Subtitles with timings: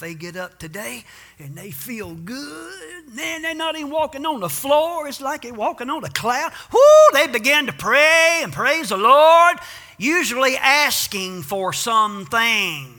[0.00, 1.04] They get up today
[1.38, 3.14] and they feel good.
[3.14, 5.08] Man, they're not even walking on the floor.
[5.08, 6.52] It's like they're walking on a cloud.
[6.72, 6.80] Whoo,
[7.12, 9.58] they begin to pray and praise the Lord,
[9.98, 12.94] usually asking for something.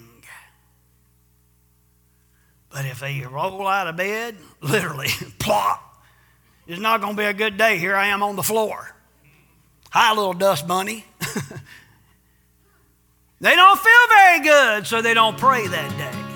[2.69, 5.09] But if they roll out of bed, literally,
[5.39, 6.03] plop,
[6.67, 7.77] it's not going to be a good day.
[7.77, 8.95] Here I am on the floor.
[9.91, 11.03] Hi, little dust bunny.
[13.41, 16.28] they don't feel very good, so they don't pray that day.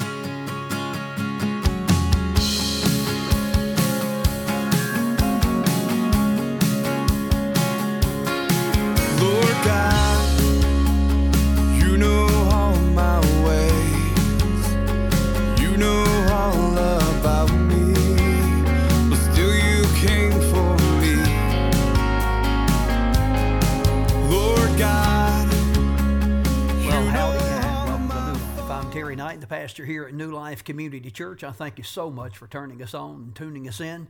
[28.94, 31.44] Terry Knight, the pastor here at New Life Community Church.
[31.44, 34.08] I thank you so much for turning us on and tuning us in.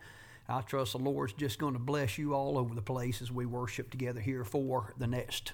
[0.49, 3.45] I trust the Lord's just going to bless you all over the place as we
[3.45, 5.53] worship together here for the next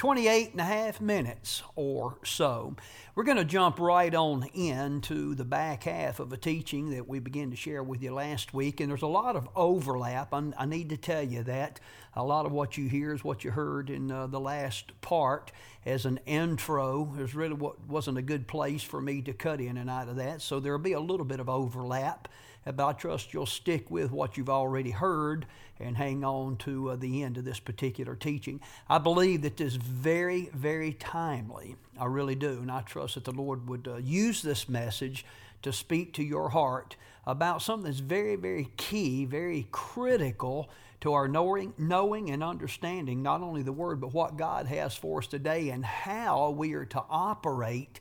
[0.00, 2.74] 28 and a half minutes or so.
[3.14, 7.18] We're going to jump right on into the back half of a teaching that we
[7.18, 10.32] began to share with you last week, and there's a lot of overlap.
[10.32, 11.80] I'm, i need to tell you that.
[12.14, 15.52] A lot of what you hear is what you heard in uh, the last part
[15.84, 17.12] as an intro.
[17.14, 20.16] There's really what wasn't a good place for me to cut in and out of
[20.16, 22.26] that, so there'll be a little bit of overlap
[22.64, 25.46] but I trust you'll stick with what you've already heard
[25.80, 28.60] and hang on to uh, the end of this particular teaching.
[28.88, 31.76] I believe that this is very, very timely.
[31.98, 32.58] I really do.
[32.60, 35.24] And I trust that the Lord would uh, use this message
[35.62, 40.70] to speak to your heart about something that's very, very key, very critical
[41.00, 45.18] to our knowing, knowing and understanding not only the Word, but what God has for
[45.18, 48.00] us today and how we are to operate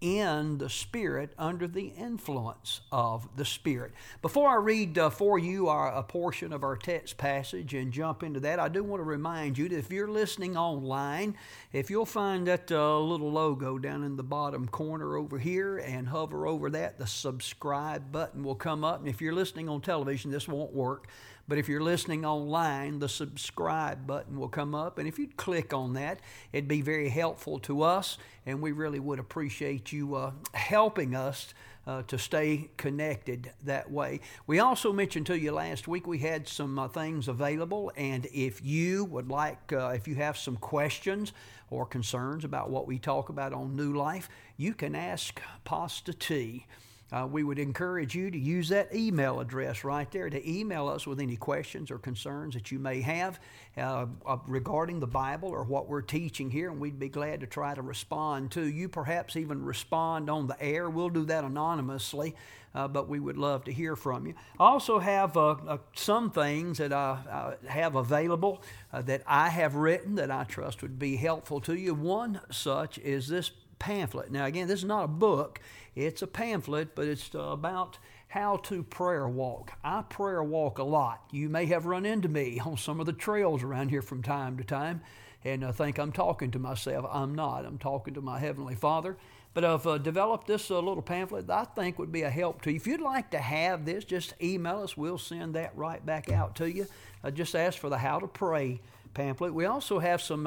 [0.00, 3.92] in the Spirit under the influence of the Spirit.
[4.22, 8.22] Before I read uh, for you our, a portion of our text passage and jump
[8.22, 11.36] into that, I do want to remind you that if you're listening online,
[11.72, 16.08] if you'll find that uh, little logo down in the bottom corner over here and
[16.08, 19.00] hover over that, the subscribe button will come up.
[19.00, 21.08] And if you're listening on television, this won't work.
[21.48, 24.98] But if you're listening online, the subscribe button will come up.
[24.98, 26.20] And if you'd click on that,
[26.52, 28.18] it'd be very helpful to us.
[28.44, 31.54] And we really would appreciate you uh, helping us
[31.86, 34.20] uh, to stay connected that way.
[34.46, 37.90] We also mentioned to you last week we had some uh, things available.
[37.96, 41.32] And if you would like, uh, if you have some questions,
[41.70, 46.66] or concerns about what we talk about on New Life, you can ask Pastor T.
[47.10, 51.06] Uh, we would encourage you to use that email address right there to email us
[51.06, 53.40] with any questions or concerns that you may have
[53.78, 57.46] uh, uh, regarding the Bible or what we're teaching here, and we'd be glad to
[57.46, 58.90] try to respond to you.
[58.90, 60.90] Perhaps even respond on the air.
[60.90, 62.34] We'll do that anonymously,
[62.74, 64.34] uh, but we would love to hear from you.
[64.60, 70.16] I also have uh, uh, some things that I have available that I have written
[70.16, 71.94] that I trust would be helpful to you.
[71.94, 74.30] One such is this pamphlet.
[74.30, 75.60] Now, again, this is not a book,
[75.94, 79.72] it's a pamphlet, but it's about how to prayer walk.
[79.82, 81.24] I prayer walk a lot.
[81.30, 84.58] You may have run into me on some of the trails around here from time
[84.58, 85.00] to time
[85.44, 87.06] and I think I'm talking to myself.
[87.10, 87.64] I'm not.
[87.64, 89.16] I'm talking to my Heavenly Father.
[89.54, 92.62] But I've uh, developed this uh, little pamphlet that I think would be a help
[92.62, 92.76] to you.
[92.76, 94.96] If you'd like to have this, just email us.
[94.96, 96.86] We'll send that right back out to you.
[97.24, 98.80] Uh, just ask for the How to Pray
[99.14, 99.54] pamphlet.
[99.54, 100.46] We also have some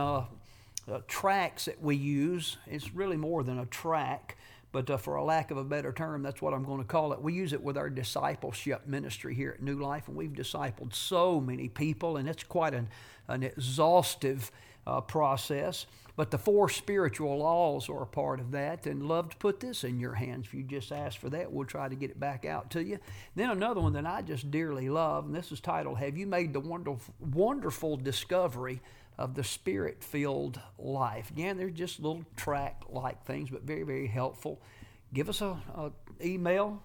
[0.89, 2.57] uh, tracks that we use.
[2.67, 4.37] It's really more than a track,
[4.71, 7.13] but uh, for a lack of a better term, that's what I'm going to call
[7.13, 7.21] it.
[7.21, 11.41] We use it with our discipleship ministry here at New Life, and we've discipled so
[11.41, 12.87] many people, and it's quite an,
[13.27, 14.51] an exhaustive
[14.87, 15.85] uh, process.
[16.17, 19.83] But the four spiritual laws are a part of that, and love to put this
[19.83, 20.47] in your hands.
[20.47, 22.99] If you just ask for that, we'll try to get it back out to you.
[23.35, 26.53] Then another one that I just dearly love, and this is titled "Have You Made
[26.53, 28.81] the Wonderful, Wonderful Discovery?"
[29.21, 31.29] Of the spirit filled life.
[31.29, 34.61] Again, they're just little track like things, but very, very helpful.
[35.13, 35.57] Give us a,
[36.23, 36.81] email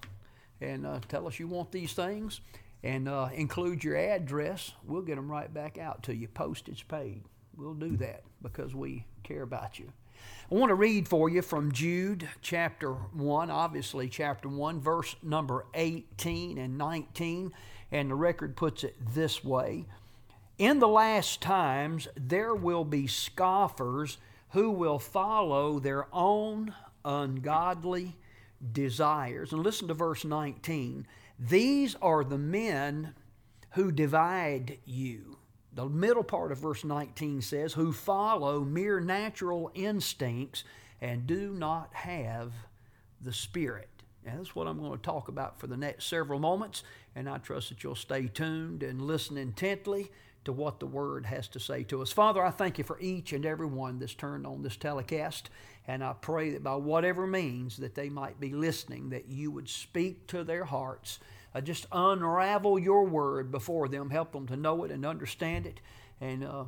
[0.60, 2.40] and uh, tell us you want these things
[2.82, 4.72] and uh, include your address.
[4.84, 7.22] We'll get them right back out to you, postage paid.
[7.56, 9.90] We'll do that because we care about you.
[10.50, 15.66] I want to read for you from Jude chapter 1, obviously, chapter 1, verse number
[15.74, 17.52] 18 and 19.
[17.92, 19.86] And the record puts it this way
[20.58, 24.18] in the last times, there will be scoffers
[24.50, 26.74] who will follow their own
[27.04, 28.16] ungodly
[28.72, 29.52] desires.
[29.52, 31.06] And listen to verse 19.
[31.38, 33.14] These are the men
[33.72, 35.36] who divide you.
[35.74, 40.64] The middle part of verse 19 says, who follow mere natural instincts
[41.02, 42.52] and do not have
[43.20, 43.90] the Spirit.
[44.24, 46.82] And that's what I'm going to talk about for the next several moments.
[47.14, 50.10] And I trust that you'll stay tuned and listen intently
[50.46, 52.10] to what the Word has to say to us.
[52.10, 55.50] Father, I thank you for each and every one that's turned on this telecast.
[55.86, 59.68] And I pray that by whatever means that they might be listening, that you would
[59.68, 61.20] speak to their hearts.
[61.54, 64.10] Uh, just unravel your Word before them.
[64.10, 65.80] Help them to know it and understand it.
[66.20, 66.64] And uh,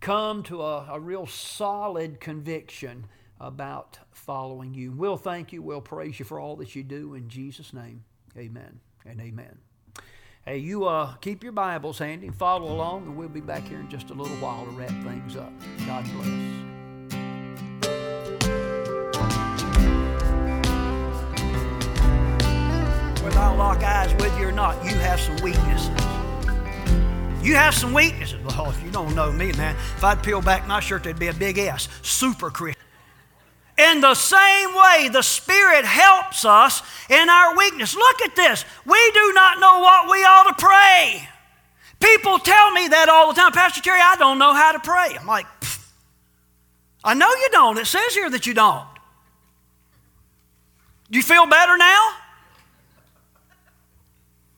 [0.00, 3.06] come to a, a real solid conviction
[3.40, 4.92] about following you.
[4.92, 5.62] We'll thank you.
[5.62, 8.04] We'll praise you for all that you do in Jesus' name.
[8.36, 9.69] Amen and amen.
[10.46, 13.90] Hey, you uh, keep your Bibles handy follow along, and we'll be back here in
[13.90, 15.52] just a little while to wrap things up.
[15.86, 16.26] God bless.
[23.22, 25.90] Whether I lock eyes with you or not, you have some weaknesses.
[27.44, 28.42] You have some weaknesses.
[28.42, 31.28] Well, if you don't know me, man, if I'd peel back my shirt, there'd be
[31.28, 31.86] a big S.
[32.00, 32.79] Super Christian.
[33.80, 37.94] In the same way, the Spirit helps us in our weakness.
[37.94, 38.64] Look at this.
[38.84, 41.26] We do not know what we ought to pray.
[41.98, 43.52] People tell me that all the time.
[43.52, 45.16] Pastor Terry, I don't know how to pray.
[45.18, 45.46] I'm like,
[47.02, 47.78] I know you don't.
[47.78, 48.86] It says here that you don't.
[51.10, 52.10] Do you feel better now?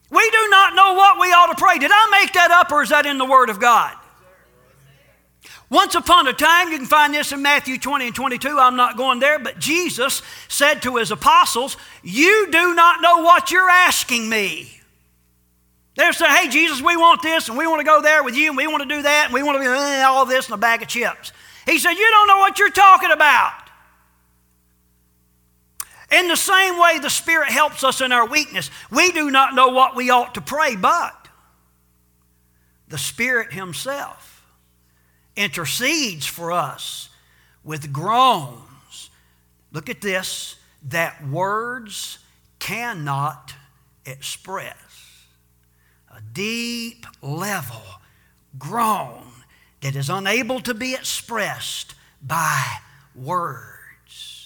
[0.09, 1.79] We do not know what we ought to pray.
[1.79, 3.95] Did I make that up or is that in the Word of God?
[5.73, 8.59] Once upon a time, you can find this in Matthew 20 and 22.
[8.59, 13.49] I'm not going there, but Jesus said to his apostles, You do not know what
[13.49, 14.79] you're asking me.
[15.95, 18.49] They're saying, Hey, Jesus, we want this and we want to go there with you
[18.49, 20.53] and we want to do that and we want to be uh, all this in
[20.53, 21.31] a bag of chips.
[21.65, 23.53] He said, You don't know what you're talking about.
[26.11, 28.69] In the same way, the Spirit helps us in our weakness.
[28.91, 31.29] We do not know what we ought to pray, but
[32.89, 34.32] the Spirit Himself
[35.35, 37.09] intercedes for us
[37.63, 39.09] with groans.
[39.71, 40.57] Look at this
[40.89, 42.19] that words
[42.59, 43.53] cannot
[44.05, 44.75] express.
[46.15, 47.81] A deep level
[48.59, 49.23] groan
[49.81, 52.77] that is unable to be expressed by
[53.15, 54.42] words.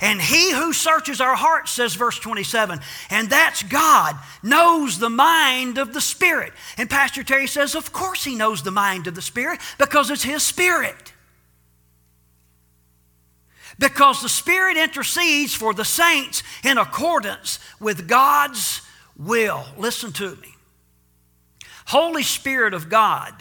[0.00, 2.80] And he who searches our hearts, says verse 27,
[3.10, 6.52] and that's God, knows the mind of the Spirit.
[6.76, 10.22] And Pastor Terry says, Of course he knows the mind of the Spirit because it's
[10.22, 11.12] his Spirit.
[13.78, 18.82] Because the Spirit intercedes for the saints in accordance with God's
[19.16, 19.64] will.
[19.76, 20.54] Listen to me.
[21.86, 23.32] Holy Spirit of God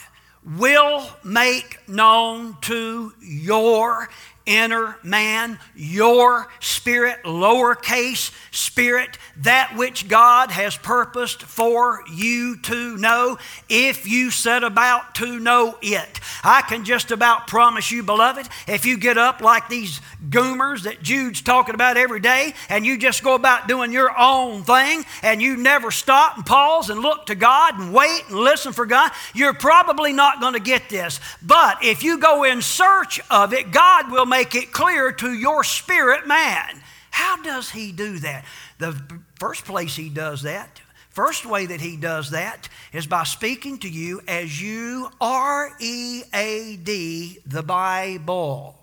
[0.55, 4.09] will make known to your
[4.47, 13.37] inner man, your spirit, lowercase spirit, that which God has purposed for you to know
[13.69, 16.19] if you set about to know it.
[16.43, 19.99] I can just about promise you, beloved, if you get up like these
[20.29, 24.63] goomers that Jude's talking about every day and you just go about doing your own
[24.63, 28.71] thing and you never stop and pause and look to God and wait and listen
[28.71, 31.19] for God, you're probably not going to get this.
[31.41, 35.33] But if you go in search of it, God will make make it clear to
[35.33, 36.79] your spirit man.
[37.09, 38.45] How does he do that?
[38.77, 38.95] The
[39.39, 40.79] first place he does that,
[41.09, 46.21] first way that he does that is by speaking to you as you R E
[46.35, 48.75] A D, the Bible.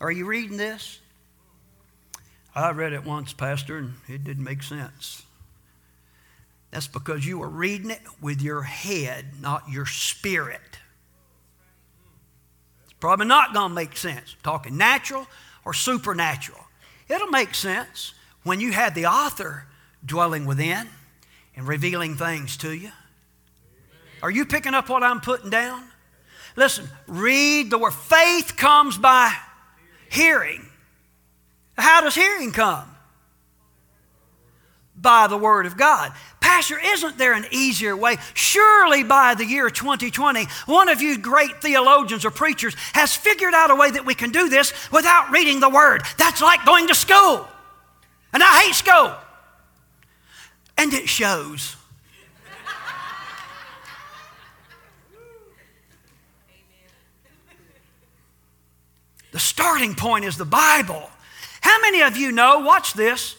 [0.00, 0.98] Are you reading this?
[2.54, 5.22] I read it once, Pastor, and it didn't make sense.
[6.70, 10.69] That's because you were reading it with your head, not your spirit.
[13.00, 14.36] Probably not going to make sense.
[14.42, 15.26] talking natural
[15.64, 16.60] or supernatural.
[17.08, 18.14] It'll make sense
[18.44, 19.66] when you have the author
[20.04, 20.86] dwelling within
[21.56, 22.90] and revealing things to you.
[24.22, 25.84] Are you picking up what I'm putting down?
[26.56, 27.94] Listen, read the word.
[27.94, 29.32] Faith comes by
[30.10, 30.66] hearing.
[31.78, 32.86] How does hearing come?
[34.94, 36.12] By the Word of God.
[36.50, 38.16] Pastor, isn't there an easier way?
[38.34, 43.70] Surely by the year 2020, one of you great theologians or preachers has figured out
[43.70, 46.02] a way that we can do this without reading the Word.
[46.18, 47.46] That's like going to school.
[48.32, 49.14] And I hate school.
[50.76, 51.76] And it shows.
[59.30, 61.10] The starting point is the Bible.
[61.60, 63.36] How many of you know, watch this,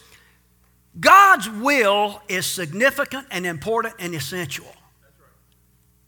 [1.00, 4.68] God's will is significant and important and essential.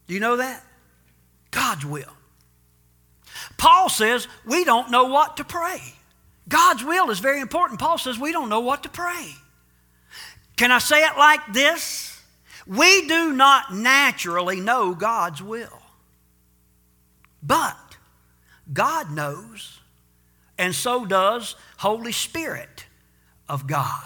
[0.08, 0.64] Do you know that?
[1.52, 2.12] God's will.
[3.58, 5.80] Paul says we don't know what to pray.
[6.50, 7.80] God's will is very important.
[7.80, 9.34] Paul says we don't know what to pray.
[10.58, 12.22] Can I say it like this?
[12.68, 15.82] We do not naturally know God's will.
[17.42, 17.78] But
[18.72, 19.80] God knows,
[20.58, 22.86] and so does Holy Spirit
[23.50, 24.04] of God.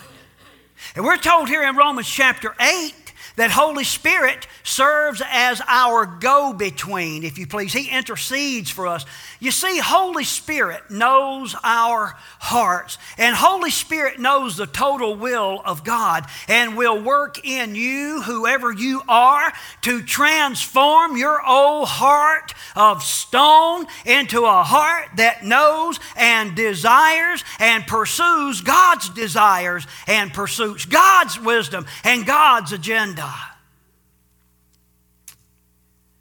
[0.96, 3.07] And we're told here in Romans chapter 8
[3.38, 7.72] that Holy Spirit serves as our go between, if you please.
[7.72, 9.06] He intercedes for us.
[9.40, 15.84] You see, Holy Spirit knows our hearts, and Holy Spirit knows the total will of
[15.84, 19.54] God and will work in you, whoever you are,
[19.84, 27.86] to transform your old heart of stone into a heart that knows and desires and
[27.86, 33.27] pursues God's desires and pursues God's wisdom and God's agenda.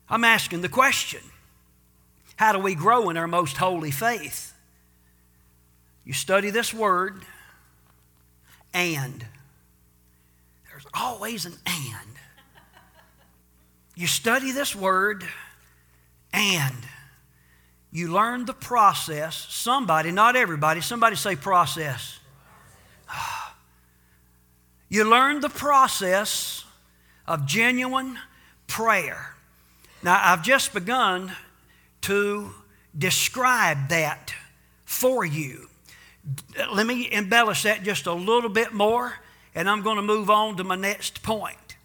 [0.08, 1.20] I'm asking the question
[2.36, 4.52] how do we grow in our most holy faith?
[6.04, 7.22] You study this word,
[8.72, 9.24] and.
[10.70, 12.10] There's always an and.
[13.96, 15.24] You study this word,
[16.32, 16.76] and.
[17.90, 19.46] You learn the process.
[19.48, 22.18] Somebody, not everybody, somebody say process.
[24.88, 26.64] You learn the process
[27.26, 28.18] of genuine
[28.66, 29.35] prayer.
[30.02, 31.32] Now, I've just begun
[32.02, 32.54] to
[32.96, 34.34] describe that
[34.84, 35.68] for you.
[36.72, 39.14] Let me embellish that just a little bit more,
[39.54, 41.76] and I'm going to move on to my next point.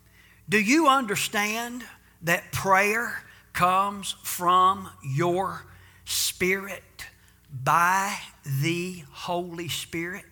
[0.50, 1.84] Do you understand
[2.22, 5.66] that prayer comes from your
[6.06, 7.08] spirit
[7.52, 10.26] by the Holy Spirit?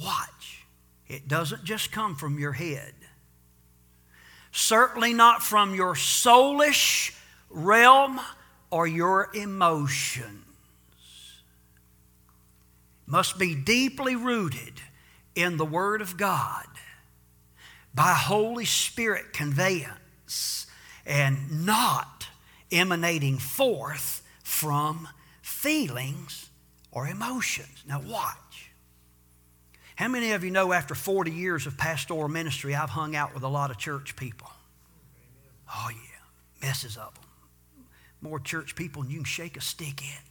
[0.00, 0.64] Watch.
[1.08, 2.94] It doesn't just come from your head
[4.62, 7.14] certainly not from your soulish
[7.50, 8.20] realm
[8.70, 10.44] or your emotions.
[13.06, 14.80] Must be deeply rooted
[15.34, 16.66] in the Word of God
[17.94, 20.66] by Holy Spirit conveyance
[21.04, 22.28] and not
[22.70, 25.08] emanating forth from
[25.42, 26.48] feelings
[26.90, 27.82] or emotions.
[27.86, 28.70] Now, watch.
[29.96, 33.42] How many of you know after 40 years of pastoral ministry, I've hung out with
[33.42, 34.51] a lot of church people?
[35.74, 37.24] Oh, yeah, messes of them.
[38.20, 40.22] More church people than you can shake a stick at.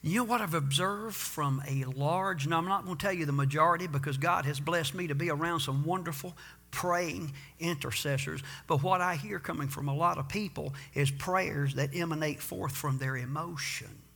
[0.00, 3.26] You know what I've observed from a large, now I'm not going to tell you
[3.26, 6.36] the majority because God has blessed me to be around some wonderful
[6.70, 8.42] praying intercessors.
[8.68, 12.76] But what I hear coming from a lot of people is prayers that emanate forth
[12.76, 14.07] from their emotions.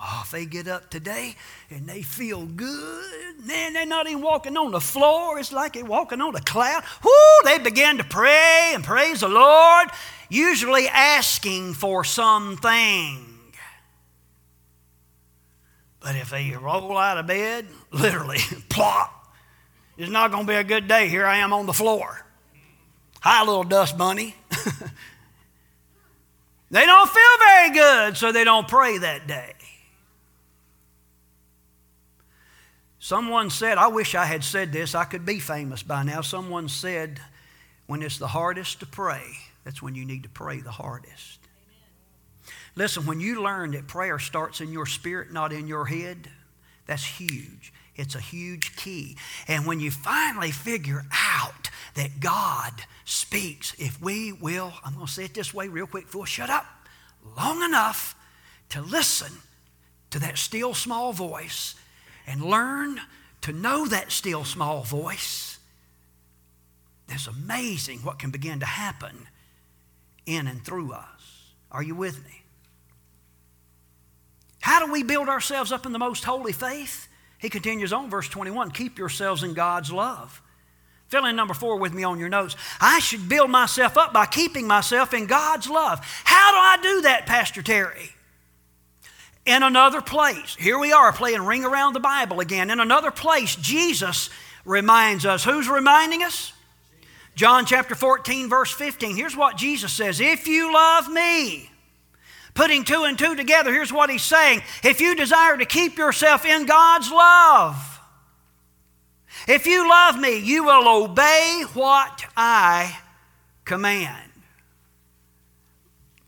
[0.00, 1.34] Oh, if they get up today
[1.70, 5.40] and they feel good, man, they're not even walking on the floor.
[5.40, 6.84] It's like they're walking on a cloud.
[7.02, 7.10] Whoo,
[7.44, 9.88] they begin to pray and praise the Lord,
[10.28, 13.28] usually asking for something.
[16.00, 18.38] But if they roll out of bed, literally,
[18.68, 19.34] plop,
[19.96, 21.08] it's not going to be a good day.
[21.08, 22.24] Here I am on the floor.
[23.20, 24.36] Hi, little dust bunny.
[26.70, 29.54] they don't feel very good, so they don't pray that day.
[33.08, 36.20] Someone said, I wish I had said this, I could be famous by now.
[36.20, 37.18] Someone said,
[37.86, 39.24] when it's the hardest to pray,
[39.64, 41.38] that's when you need to pray the hardest.
[41.42, 42.52] Amen.
[42.76, 46.28] Listen, when you learn that prayer starts in your spirit, not in your head,
[46.84, 47.72] that's huge.
[47.96, 49.16] It's a huge key.
[49.48, 52.74] And when you finally figure out that God
[53.06, 56.50] speaks, if we will, I'm going to say it this way real quick, we'll shut
[56.50, 56.66] up
[57.38, 58.14] long enough
[58.68, 59.32] to listen
[60.10, 61.74] to that still small voice
[62.28, 63.00] and learn
[63.40, 65.58] to know that still small voice,
[67.08, 69.26] it's amazing what can begin to happen
[70.26, 71.54] in and through us.
[71.72, 72.42] Are you with me?
[74.60, 77.08] How do we build ourselves up in the most holy faith?
[77.38, 80.42] He continues on, verse 21 keep yourselves in God's love.
[81.06, 82.54] Fill in number four with me on your notes.
[82.78, 86.00] I should build myself up by keeping myself in God's love.
[86.24, 88.10] How do I do that, Pastor Terry?
[89.48, 90.54] In another place.
[90.56, 92.70] Here we are playing Ring Around the Bible again.
[92.70, 94.28] In another place, Jesus
[94.66, 95.42] reminds us.
[95.42, 96.52] Who's reminding us?
[97.34, 99.16] John chapter 14, verse 15.
[99.16, 101.70] Here's what Jesus says If you love me,
[102.52, 104.60] putting two and two together, here's what he's saying.
[104.84, 108.00] If you desire to keep yourself in God's love,
[109.46, 112.98] if you love me, you will obey what I
[113.64, 114.30] command.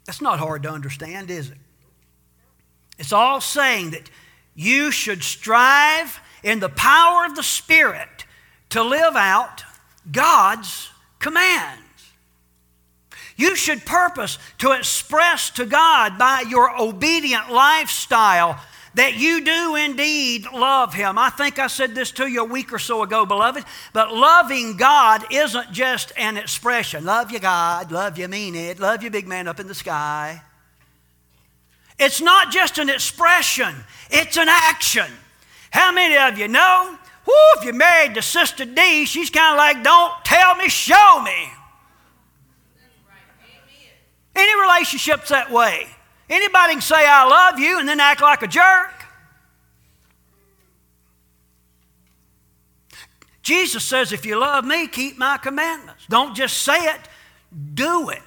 [0.07, 1.59] That's not hard to understand, is it?
[3.01, 4.11] It's all saying that
[4.55, 8.27] you should strive in the power of the Spirit
[8.69, 9.65] to live out
[10.13, 11.81] God's commands.
[13.37, 18.61] You should purpose to express to God by your obedient lifestyle
[18.95, 21.17] that you do indeed love Him.
[21.17, 23.65] I think I said this to you a week or so ago, beloved,
[23.95, 27.07] but loving God isn't just an expression.
[27.07, 27.91] Love you, God.
[27.93, 28.79] Love you, mean it.
[28.79, 30.43] Love you, big man up in the sky.
[32.01, 33.75] It's not just an expression,
[34.11, 35.07] it's an action.
[35.71, 36.97] How many of you know?
[37.27, 41.21] Whoo, if you're married to Sister D, she's kind of like, don't tell me, show
[41.23, 41.51] me.
[44.35, 45.87] Any relationship's that way.
[46.31, 48.93] Anybody can say, I love you, and then act like a jerk.
[53.43, 56.07] Jesus says, if you love me, keep my commandments.
[56.09, 57.01] Don't just say it,
[57.75, 58.23] do it.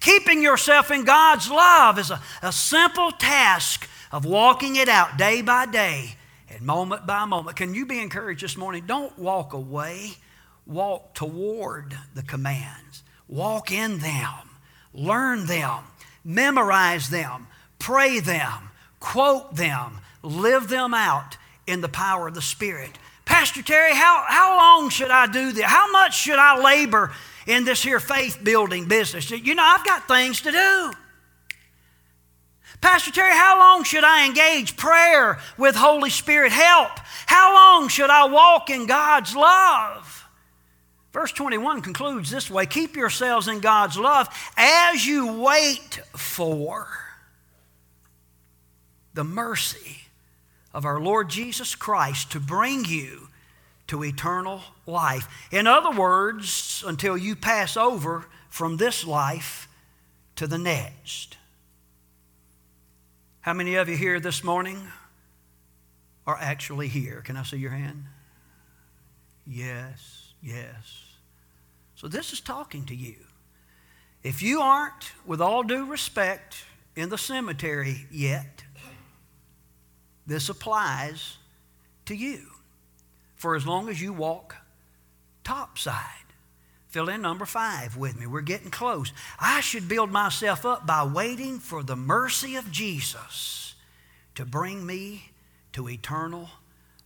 [0.00, 5.42] Keeping yourself in God's love is a, a simple task of walking it out day
[5.42, 6.16] by day
[6.48, 7.56] and moment by moment.
[7.56, 8.84] Can you be encouraged this morning?
[8.86, 10.12] Don't walk away,
[10.66, 14.50] walk toward the commands, walk in them,
[14.92, 15.84] learn them,
[16.24, 17.48] memorize them,
[17.78, 18.70] pray them,
[19.00, 21.36] quote them, live them out
[21.66, 22.98] in the power of the Spirit.
[23.24, 25.64] Pastor Terry, how, how long should I do this?
[25.64, 27.12] How much should I labor
[27.46, 29.30] in this here faith building business?
[29.30, 30.92] You know, I've got things to do.
[32.80, 36.90] Pastor Terry, how long should I engage prayer with Holy Spirit help?
[37.26, 40.28] How long should I walk in God's love?
[41.12, 46.88] Verse 21 concludes this way Keep yourselves in God's love as you wait for
[49.14, 50.02] the mercy
[50.74, 53.28] of our Lord Jesus Christ to bring you
[53.86, 55.28] to eternal life.
[55.50, 59.68] In other words, until you pass over from this life
[60.36, 61.36] to the next.
[63.40, 64.88] How many of you here this morning
[66.26, 67.20] are actually here?
[67.20, 68.04] Can I see your hand?
[69.46, 71.16] Yes, yes.
[71.94, 73.16] So this is talking to you.
[74.22, 76.64] If you aren't, with all due respect,
[76.96, 78.64] in the cemetery yet,
[80.26, 81.36] this applies
[82.06, 82.53] to you
[83.44, 84.56] for as long as you walk
[85.44, 85.98] topside.
[86.88, 88.26] Fill in number five with me.
[88.26, 89.12] We're getting close.
[89.38, 93.74] I should build myself up by waiting for the mercy of Jesus
[94.36, 95.30] to bring me
[95.74, 96.48] to eternal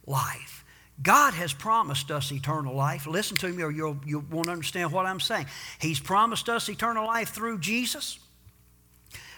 [0.07, 0.65] life.
[1.03, 3.09] God has promised us eternal life.
[3.09, 5.47] Listen to me, or you'll, you won't understand what I'm saying.
[5.81, 8.21] He's promised us eternal life through Jesus.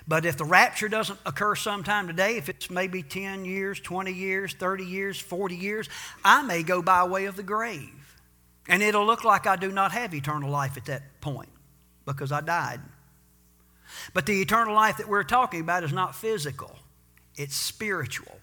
[0.09, 4.55] But if the rapture doesn't occur sometime today, if it's maybe 10 years, 20 years,
[4.55, 5.89] 30 years, 40 years,
[6.25, 8.19] I may go by way of the grave.
[8.69, 11.49] And it'll look like I do not have eternal life at that point
[12.07, 12.81] because I died.
[14.15, 16.77] But the eternal life that we're talking about is not physical,
[17.37, 18.41] it's spiritual.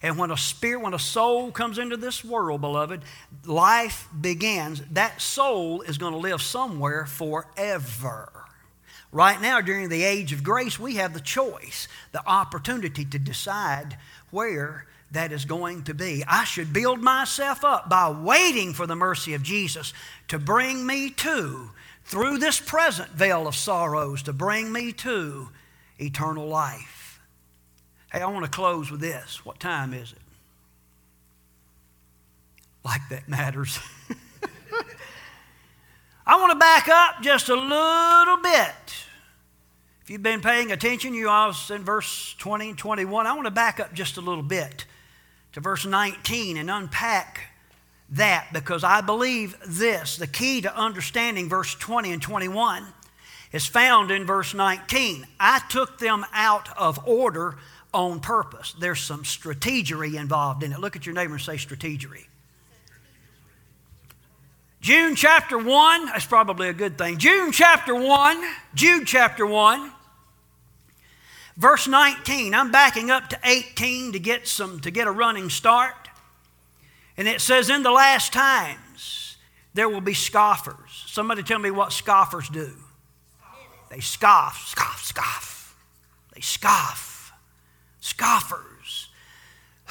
[0.00, 3.02] And when a spirit, when a soul comes into this world, beloved,
[3.44, 4.82] life begins.
[4.92, 8.41] That soul is going to live somewhere forever.
[9.12, 13.98] Right now, during the age of grace, we have the choice, the opportunity to decide
[14.30, 16.24] where that is going to be.
[16.26, 19.92] I should build myself up by waiting for the mercy of Jesus
[20.28, 21.70] to bring me to,
[22.04, 25.50] through this present veil of sorrows, to bring me to
[25.98, 27.20] eternal life.
[28.10, 29.44] Hey, I want to close with this.
[29.44, 30.18] What time is it?
[32.82, 33.78] Like that matters.
[36.26, 39.01] I want to back up just a little bit.
[40.02, 43.24] If you've been paying attention, you was in verse 20 and 21.
[43.24, 44.84] I want to back up just a little bit
[45.52, 47.52] to verse 19 and unpack
[48.10, 52.84] that because I believe this the key to understanding verse 20 and 21
[53.52, 55.24] is found in verse 19.
[55.38, 57.58] I took them out of order
[57.94, 58.74] on purpose.
[58.78, 60.80] There's some strategery involved in it.
[60.80, 62.24] Look at your neighbor and say strategery.
[64.82, 67.16] Jude chapter 1, that's probably a good thing.
[67.16, 68.42] June chapter 1,
[68.74, 69.92] Jude chapter 1,
[71.56, 72.52] verse 19.
[72.52, 75.94] I'm backing up to 18 to get some to get a running start.
[77.16, 79.36] And it says, In the last times
[79.72, 81.04] there will be scoffers.
[81.06, 82.72] Somebody tell me what scoffers do.
[83.88, 85.76] They scoff, scoff, scoff.
[86.34, 87.32] They scoff.
[88.00, 88.71] Scoffers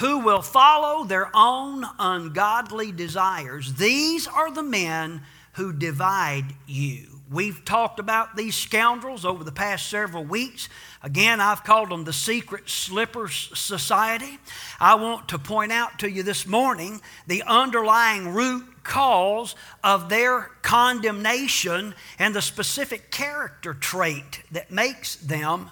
[0.01, 3.75] who will follow their own ungodly desires.
[3.75, 5.21] These are the men
[5.53, 7.19] who divide you.
[7.29, 10.69] We've talked about these scoundrels over the past several weeks.
[11.03, 14.39] Again, I've called them the Secret Slippers Society.
[14.79, 20.49] I want to point out to you this morning the underlying root cause of their
[20.63, 25.69] condemnation and the specific character trait that makes them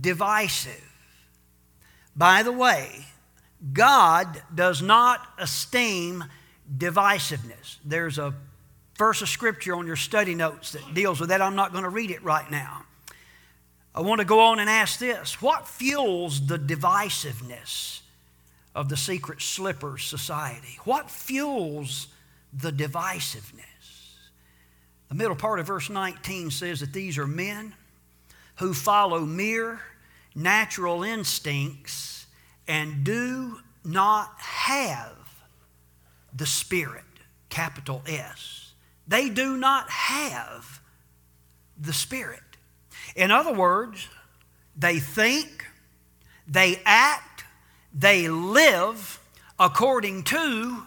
[0.00, 0.92] divisive.
[2.14, 3.06] By the way,
[3.72, 6.24] God does not esteem
[6.76, 7.78] divisiveness.
[7.84, 8.34] There's a
[8.98, 11.40] verse of scripture on your study notes that deals with that.
[11.40, 12.84] I'm not going to read it right now.
[13.94, 18.00] I want to go on and ask this What fuels the divisiveness
[18.74, 20.78] of the Secret Slippers Society?
[20.84, 22.08] What fuels
[22.52, 23.60] the divisiveness?
[25.08, 27.74] The middle part of verse 19 says that these are men
[28.56, 29.80] who follow mere
[30.34, 32.13] natural instincts
[32.66, 35.16] and do not have
[36.34, 37.04] the Spirit,
[37.48, 38.72] capital S.
[39.06, 40.80] They do not have
[41.78, 42.40] the Spirit.
[43.14, 44.08] In other words,
[44.76, 45.64] they think,
[46.48, 47.44] they act,
[47.92, 49.20] they live
[49.58, 50.82] according to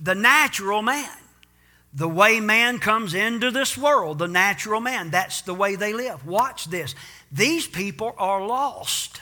[0.00, 1.10] the natural man.
[1.94, 6.26] The way man comes into this world, the natural man, that's the way they live.
[6.26, 6.94] Watch this.
[7.32, 9.20] These people are lost.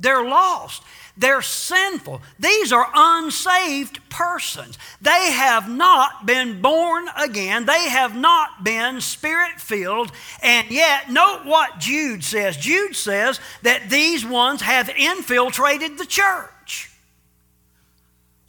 [0.00, 0.82] They're lost.
[1.16, 2.22] They're sinful.
[2.38, 4.78] These are unsaved persons.
[5.00, 7.66] They have not been born again.
[7.66, 10.12] They have not been spirit filled.
[10.42, 12.56] And yet, note what Jude says.
[12.56, 16.92] Jude says that these ones have infiltrated the church.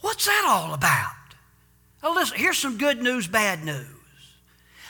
[0.00, 1.10] What's that all about?
[2.02, 3.86] Now, listen, here's some good news, bad news.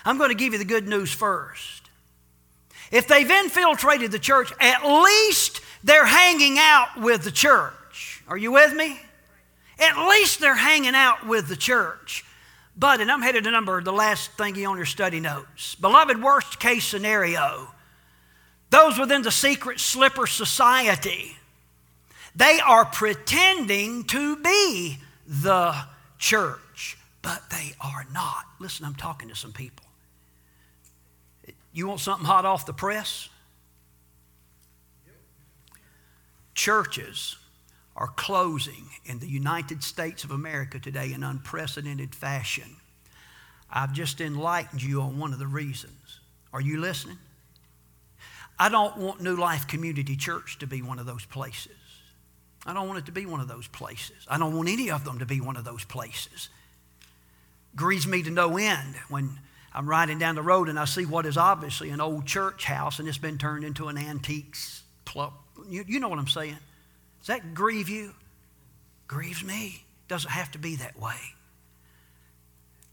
[0.05, 1.91] I'm going to give you the good news first.
[2.91, 8.23] If they've infiltrated the church, at least they're hanging out with the church.
[8.29, 9.01] Are you with me?
[9.79, 12.25] At least they're hanging out with the church.
[12.77, 15.75] But, and I'm headed to number, the last thingy on your study notes.
[15.75, 17.69] Beloved, worst case scenario,
[18.71, 21.37] those within the secret slipper society,
[22.35, 25.75] they are pretending to be the
[26.19, 28.45] church, but they are not.
[28.59, 29.87] Listen, I'm talking to some people.
[31.73, 33.29] You want something hot off the press?
[36.55, 37.37] Churches
[37.97, 42.77] are closing in the United States of America today in unprecedented fashion.
[43.71, 46.21] I've just enlightened you on one of the reasons.
[46.53, 47.19] Are you listening?
[48.59, 51.73] I don't want New Life Community Church to be one of those places.
[52.67, 54.27] I don't want it to be one of those places.
[54.29, 56.51] I don't want any of them to be one of those places.
[57.75, 59.39] Grieves me to no end when
[59.73, 62.99] I'm riding down the road and I see what is obviously an old church house
[62.99, 65.33] and it's been turned into an antiques club.
[65.71, 66.59] You, you know what I'm saying?
[67.21, 68.13] Does that grieve you?
[69.07, 69.85] Grieves me.
[70.09, 71.17] Doesn't have to be that way.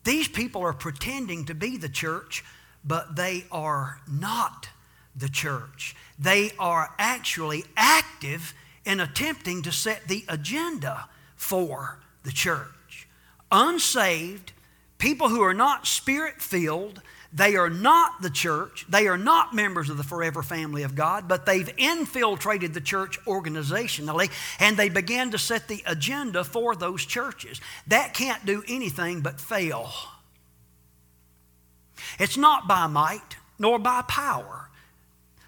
[0.04, 2.46] These people are pretending to be the church,
[2.86, 4.70] but they are not
[5.16, 5.96] the church.
[6.18, 8.54] They are actually active
[8.86, 13.08] in attempting to set the agenda for the church.
[13.52, 14.54] Unsaved,
[14.98, 17.02] people who are not spirit filled,
[17.34, 18.86] they are not the church.
[18.88, 23.20] They are not members of the forever family of God, but they've infiltrated the church
[23.26, 27.60] organizationally and they began to set the agenda for those churches.
[27.88, 29.92] That can't do anything but fail.
[32.20, 34.70] It's not by might nor by power,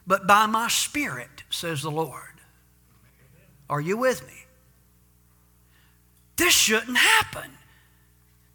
[0.06, 2.24] but by my spirit, says the Lord.
[3.70, 4.34] Are you with me?
[6.36, 7.52] This shouldn't happen.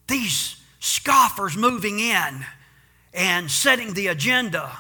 [0.09, 2.45] These scoffers moving in
[3.14, 4.70] and setting the agenda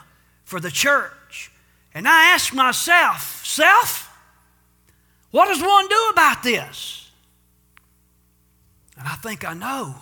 [0.44, 1.50] for the church.
[1.94, 4.10] And I ask myself, self,
[5.30, 7.10] what does one do about this?
[8.98, 9.94] And I think I know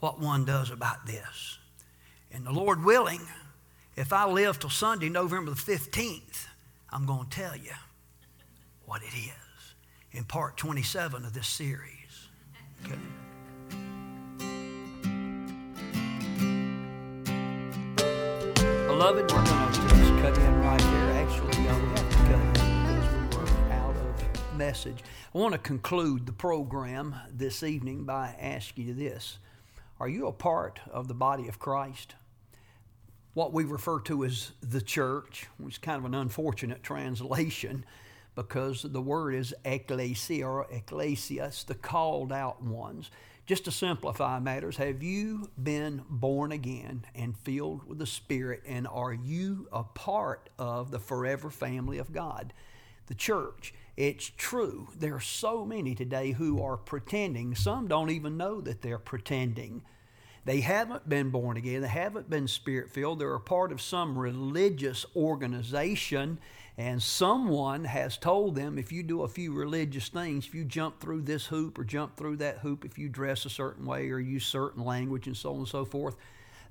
[0.00, 1.58] what one does about this.
[2.32, 3.20] And the Lord willing,
[3.96, 6.46] if I live till Sunday, November the 15th,
[6.90, 7.72] I'm going to tell you
[8.86, 9.74] what it is
[10.12, 12.28] in part 27 of this series.
[12.84, 12.98] Okay.
[19.00, 21.10] Beloved, we're going to just cut in right there.
[21.12, 24.98] Actually, uh, we have to cut in because we were out of message.
[25.34, 29.38] I want to conclude the program this evening by asking you this
[29.98, 32.14] Are you a part of the body of Christ?
[33.32, 37.86] What we refer to as the church, which is kind of an unfortunate translation
[38.34, 43.10] because the word is ecclesia or ecclesias, the called out ones.
[43.50, 48.86] Just to simplify matters, have you been born again and filled with the Spirit, and
[48.86, 52.52] are you a part of the forever family of God,
[53.08, 53.74] the church?
[53.96, 54.90] It's true.
[54.96, 57.56] There are so many today who are pretending.
[57.56, 59.82] Some don't even know that they're pretending.
[60.44, 64.18] They haven't been born again, they haven't been spirit filled, they're a part of some
[64.18, 66.38] religious organization
[66.80, 70.98] and someone has told them if you do a few religious things, if you jump
[70.98, 74.18] through this hoop or jump through that hoop, if you dress a certain way or
[74.18, 76.16] use certain language and so on and so forth,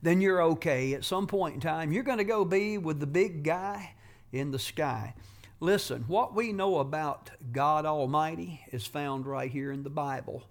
[0.02, 0.96] then you're okay.
[0.96, 3.94] At some point in time, you're going to go be with the big guy
[4.32, 5.14] in the sky.
[5.60, 10.44] Listen, what we know about God Almighty is found right here in the Bible,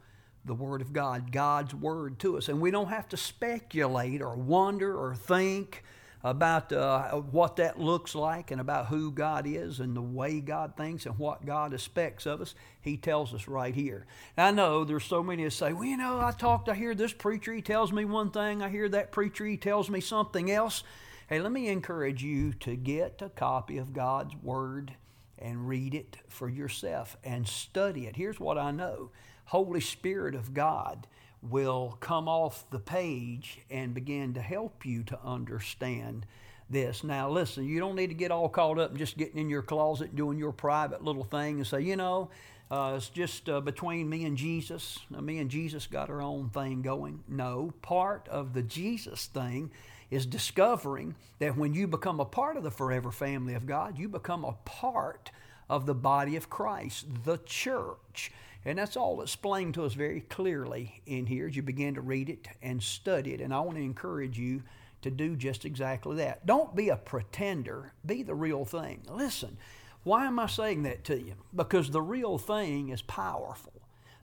[0.44, 2.48] the Word of God, God's Word to us.
[2.48, 5.84] And we don't have to speculate or wonder or think
[6.24, 10.76] about uh, what that looks like and about who God is and the way God
[10.76, 14.06] thinks and what God expects of us, He tells us right here.
[14.36, 17.12] I know there's so many that say, well, you know, I talked, I hear this
[17.12, 20.82] preacher, he tells me one thing, I hear that preacher, he tells me something else.
[21.28, 24.94] Hey, let me encourage you to get a copy of God's Word
[25.40, 28.16] and read it for yourself and study it.
[28.16, 29.10] Here's what I know
[29.46, 31.06] Holy Spirit of God
[31.42, 36.26] will come off the page and begin to help you to understand
[36.68, 37.04] this.
[37.04, 39.62] Now, listen, you don't need to get all caught up in just getting in your
[39.62, 42.30] closet and doing your private little thing and say, you know,
[42.70, 44.98] uh, it's just uh, between me and Jesus.
[45.08, 47.24] Now, me and Jesus got our own thing going.
[47.26, 49.70] No, part of the Jesus thing
[50.10, 54.08] is discovering that when you become a part of the forever family of God, you
[54.08, 55.30] become a part
[55.68, 58.32] of the body of Christ, the church.
[58.64, 62.28] And that's all explained to us very clearly in here as you begin to read
[62.28, 63.40] it and study it.
[63.40, 64.62] And I want to encourage you
[65.02, 66.44] to do just exactly that.
[66.44, 69.02] Don't be a pretender, be the real thing.
[69.08, 69.56] Listen,
[70.02, 71.34] why am I saying that to you?
[71.54, 73.72] Because the real thing is powerful.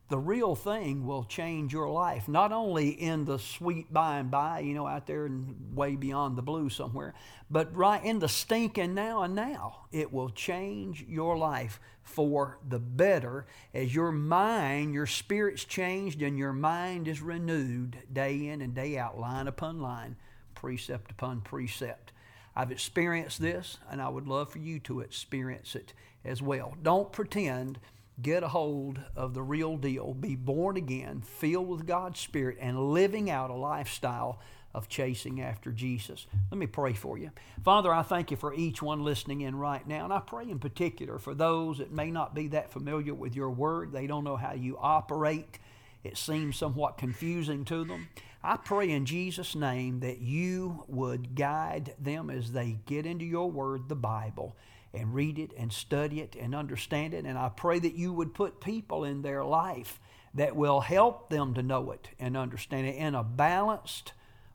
[0.08, 4.60] The real thing will change your life, not only in the sweet by and by,
[4.60, 7.16] you know, out there and way beyond the blue somewhere,
[7.50, 9.88] but right in the stinking now and now.
[9.92, 16.38] It will change your life for the better as your mind, your spirit's changed, and
[16.38, 20.18] your mind is renewed day in and day out, line upon line
[20.66, 22.12] precept upon precept.
[22.56, 26.76] I've experienced this, and I would love for you to experience it as well.
[26.82, 27.80] Don't pretend.
[28.22, 30.14] Get a hold of the real deal.
[30.14, 34.40] Be born again, filled with God's Spirit, and living out a lifestyle
[34.74, 36.28] of chasing after Jesus.
[36.52, 37.32] Let me pray for you.
[37.64, 40.04] Father, I thank you for each one listening in right now.
[40.04, 43.50] And I pray in particular for those that may not be that familiar with your
[43.50, 43.92] word.
[43.92, 45.60] They don't know how you operate,
[46.04, 48.10] it seems somewhat confusing to them.
[48.44, 53.50] I pray in Jesus' name that you would guide them as they get into your
[53.50, 54.56] word, the Bible,
[54.96, 57.26] and read it and study it and understand it.
[57.26, 60.00] And I pray that you would put people in their life
[60.34, 64.14] that will help them to know it and understand it in a balanced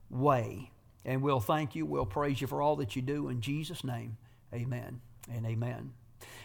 [0.09, 0.71] way.
[1.03, 3.29] And we'll thank you, we'll praise you for all that you do.
[3.29, 4.17] In Jesus' name,
[4.53, 5.01] amen
[5.33, 5.93] and amen.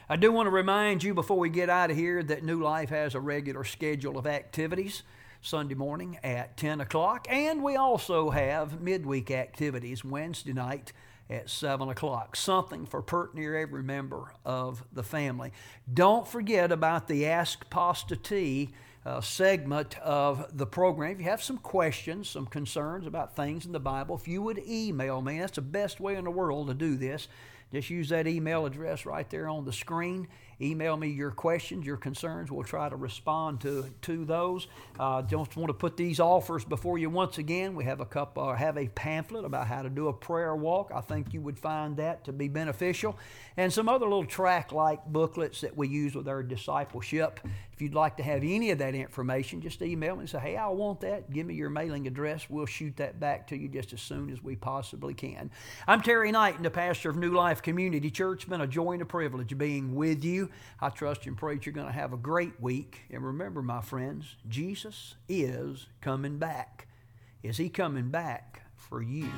[0.08, 2.90] I do want to remind you before we get out of here that New Life
[2.90, 5.02] has a regular schedule of activities.
[5.42, 7.26] Sunday morning at 10 o'clock.
[7.30, 10.92] And we also have midweek activities Wednesday night
[11.28, 12.36] at 7 o'clock.
[12.36, 15.52] Something for pert near every member of the family.
[15.92, 18.70] Don't forget about the Ask Pastor T
[19.04, 21.12] uh, segment of the program.
[21.12, 24.60] If you have some questions, some concerns about things in the Bible, if you would
[24.66, 27.28] email me, that's the best way in the world to do this.
[27.72, 30.28] Just use that email address right there on the screen.
[30.60, 32.50] Email me your questions, your concerns.
[32.50, 34.68] We'll try to respond to, to those.
[34.98, 37.74] Uh, don't want to put these offers before you once again.
[37.74, 40.90] We have a cup, uh, have a pamphlet about how to do a prayer walk.
[40.94, 43.18] I think you would find that to be beneficial,
[43.58, 47.40] and some other little track-like booklets that we use with our discipleship.
[47.72, 50.56] If you'd like to have any of that information, just email me and say, "Hey,
[50.56, 51.30] I want that.
[51.30, 52.48] Give me your mailing address.
[52.48, 55.50] We'll shoot that back to you just as soon as we possibly can."
[55.86, 58.44] I'm Terry Knight, and the pastor of New Life Community Church.
[58.44, 60.45] It's been a joy and a privilege being with you.
[60.80, 63.02] I trust and pray that you're going to have a great week.
[63.10, 66.88] And remember, my friends, Jesus is coming back.
[67.42, 69.30] Is He coming back for you?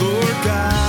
[0.00, 0.79] Lord God.